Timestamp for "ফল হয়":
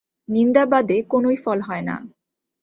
1.43-1.81